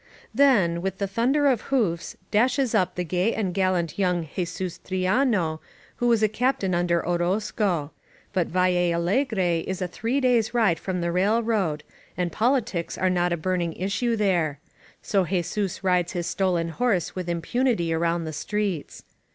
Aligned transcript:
Then, 0.33 0.81
with 0.81 0.97
the 0.97 1.05
thunder 1.05 1.45
of 1.45 1.61
hoofs, 1.69 2.17
dashes 2.31 2.73
up 2.73 2.95
the 2.95 3.03
gay 3.03 3.35
and 3.35 3.53
gallant 3.53 3.99
young 3.99 4.27
Jesus 4.35 4.79
Triano, 4.79 5.59
who 5.97 6.07
was 6.07 6.23
a 6.23 6.27
Captain 6.27 6.73
under 6.73 7.07
Orozco. 7.07 7.91
But 8.33 8.47
Valle 8.47 8.93
Allegre 8.95 9.59
is 9.67 9.79
a 9.79 9.87
three 9.87 10.19
days' 10.19 10.55
ride 10.55 10.79
from 10.79 11.01
the 11.01 11.11
railroad, 11.11 11.83
and 12.17 12.31
politics 12.31 12.97
are 12.97 13.11
not 13.11 13.31
a 13.31 13.37
burning 13.37 13.73
issue 13.73 14.15
there; 14.15 14.59
so 15.03 15.23
Jesus 15.27 15.83
rides 15.83 16.13
his 16.13 16.25
stolen 16.25 16.69
horse 16.69 17.13
with 17.13 17.29
impunity 17.29 17.93
around 17.93 18.23
the 18.25 18.33
streets. 18.33 19.03